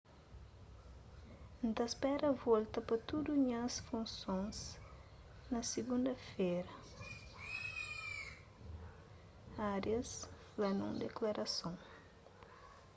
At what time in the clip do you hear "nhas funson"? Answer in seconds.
3.47-4.43